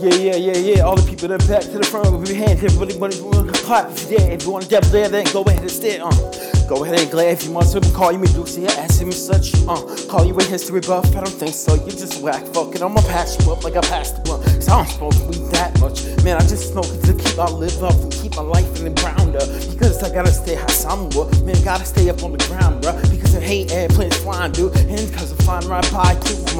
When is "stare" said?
5.70-6.04